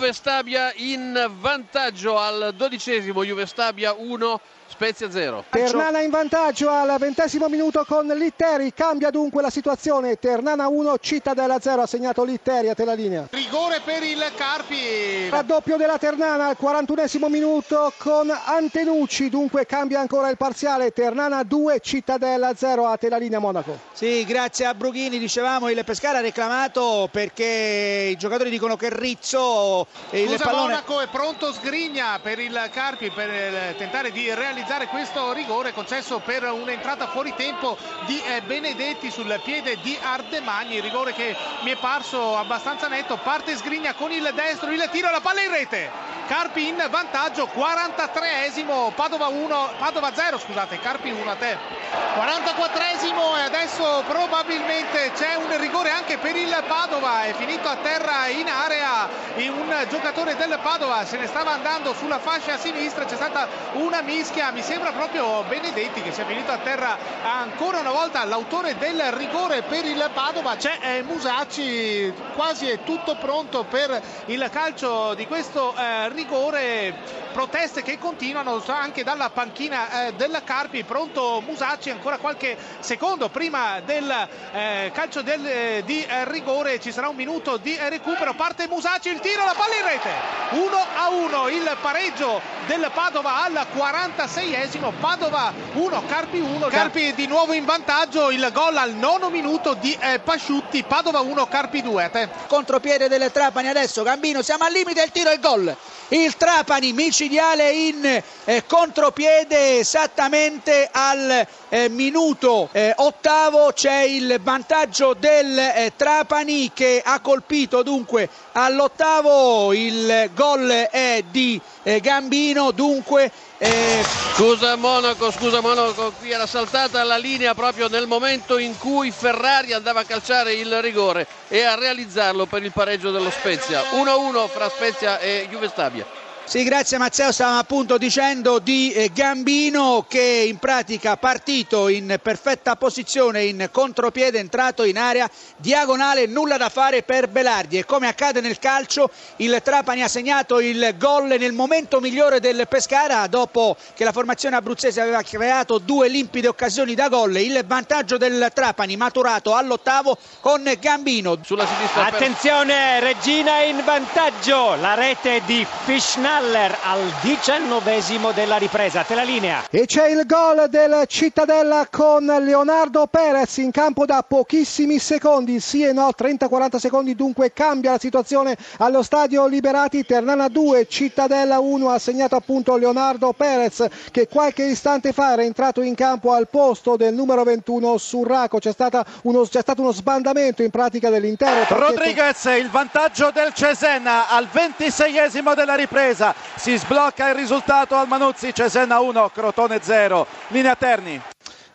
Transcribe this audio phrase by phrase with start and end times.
[0.00, 4.40] Juve Stabia in vantaggio al dodicesimo, Juve Stabia 1,
[4.70, 5.44] Spezia 0.
[5.50, 11.58] Ternana in vantaggio al ventesimo minuto con Litteri, cambia dunque la situazione, Ternana 1, Cittadella
[11.58, 13.26] 0, ha segnato Litteri a te la linea.
[13.30, 15.28] Rigore per il Carpi.
[15.28, 21.80] Raddoppio della Ternana al 41 minuto con Antenucci, dunque cambia ancora il parziale, Ternana 2,
[21.80, 23.76] Cittadella 0, a te la linea Monaco.
[23.92, 29.88] Sì, grazie a Brughini, dicevamo il Pescara ha reclamato perché i giocatori dicono che Rizzo
[30.10, 35.32] il Scusa, pallone Monaco è pronto Sgrigna per il Carpi per tentare di realizzare questo
[35.32, 41.34] rigore concesso per un'entrata fuori tempo di eh, Benedetti sul piede di Ardemagni, rigore che
[41.62, 45.50] mi è parso abbastanza netto, parte Sgrigna con il destro, il tiro, la palla in
[45.50, 45.90] rete.
[46.26, 51.79] Carpi in vantaggio, 43esimo, Padova 1, Padova 0, scusate, Carpi 1 a te.
[51.90, 58.28] 44esimo e adesso probabilmente c'è un rigore anche per il Padova, è finito a terra
[58.28, 59.08] in area
[59.48, 64.52] un giocatore del Padova, se ne stava andando sulla fascia sinistra, c'è stata una mischia,
[64.52, 68.24] mi sembra proprio Benedetti che sia finito a terra ancora una volta.
[68.24, 74.48] L'autore del rigore per il Padova, c'è eh, Musacci, quasi è tutto pronto per il
[74.52, 77.18] calcio di questo eh, rigore.
[77.32, 80.82] Proteste che continuano anche dalla panchina eh, del Carpi.
[80.82, 86.78] Pronto Musacci ancora qualche secondo prima del eh, calcio del, eh, di eh, rigore.
[86.78, 88.34] Ci sarà un minuto di recupero.
[88.34, 90.10] Parte Musacci il tiro la palla in rete.
[90.50, 97.26] 1 a 1 il pareggio del Padova al 46esimo Padova 1 Carpi 1 Carpi di
[97.26, 98.30] nuovo in vantaggio.
[98.30, 100.82] Il gol al nono minuto di eh, Pasciutti.
[100.82, 102.28] Padova 1 Carpi 2 a te.
[102.48, 104.02] Contropiede del Trapani adesso.
[104.02, 105.02] Gambino siamo al limite.
[105.02, 105.76] Il tiro e il gol
[106.10, 113.72] il Trapani micidiale in eh, contropiede esattamente al eh, minuto eh, ottavo.
[113.72, 119.72] C'è il vantaggio del eh, Trapani che ha colpito dunque all'ottavo.
[119.72, 124.02] Il gol è di eh, Gambino dunque eh...
[124.34, 129.74] Scusa Monaco, scusa Monaco, qui era saltata la linea proprio nel momento in cui Ferrari
[129.74, 133.82] andava a calciare il rigore e a realizzarlo per il pareggio dello Spezia.
[133.82, 136.19] 1-1 fra Spezia e Juve Stabia.
[136.50, 142.74] Sì, grazie Mazzeo, stavamo appunto dicendo di eh, Gambino che in pratica partito in perfetta
[142.74, 147.78] posizione, in contropiede, entrato in area diagonale, nulla da fare per Belardi.
[147.78, 152.66] E come accade nel calcio il Trapani ha segnato il gol nel momento migliore del
[152.66, 158.16] Pescara dopo che la formazione abruzzese aveva creato due limpide occasioni da gol, il vantaggio
[158.16, 161.38] del Trapani maturato all'ottavo con Gambino.
[161.44, 169.02] Sulla sinistra Attenzione, Regina in vantaggio, la rete di Fishnal Haller al diciannovesimo della ripresa.
[169.02, 169.64] Te la linea.
[169.68, 175.60] E c'è il gol del Cittadella con Leonardo Perez in campo da pochissimi secondi.
[175.60, 177.14] Sì e no, 30-40 secondi.
[177.14, 180.06] Dunque cambia la situazione allo stadio Liberati.
[180.06, 181.90] Ternana 2, Cittadella 1.
[181.90, 186.96] Ha segnato appunto Leonardo Perez che qualche istante fa era entrato in campo al posto
[186.96, 188.58] del numero 21 Surraco.
[188.58, 188.74] C'è,
[189.22, 191.66] uno, c'è stato uno sbandamento in pratica dell'intero.
[191.68, 198.54] Rodriguez, il vantaggio del Cesena al 26esimo della ripresa si sblocca il risultato al Manuzzi,
[198.54, 201.20] Cesena 1, Crotone 0, linea Terni.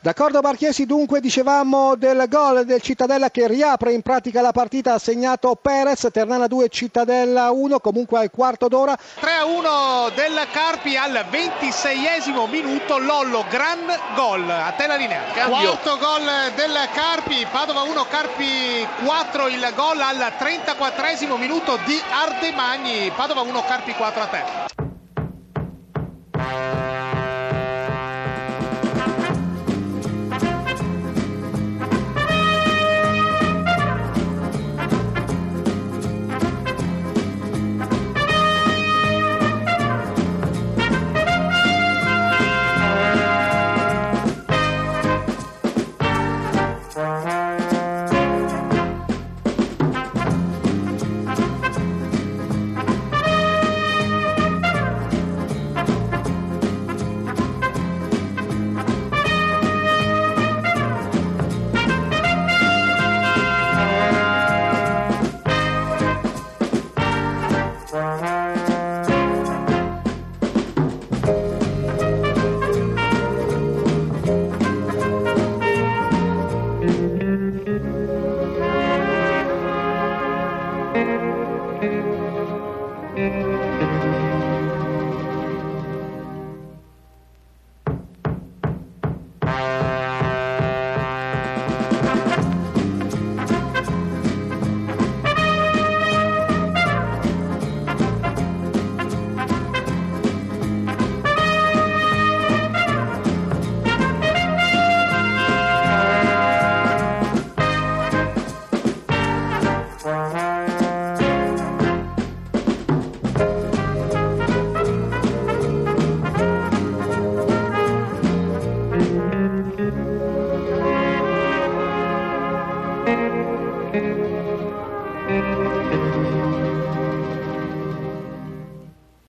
[0.06, 5.00] D'accordo Marchiesi, dunque dicevamo del gol del Cittadella che riapre in pratica la partita, ha
[5.00, 8.96] segnato Perez, Ternana 2, Cittadella 1, comunque al quarto d'ora.
[9.20, 13.80] 3-1 del Carpi al 26esimo minuto, Lollo, gran
[14.16, 15.24] gol, a te la linea.
[15.34, 15.72] Cambio.
[15.72, 23.12] Quarto gol del Carpi, Padova 1, Carpi 4, il gol al 34esimo minuto di Ardemagni,
[23.16, 24.75] Padova 1, Carpi 4 a te.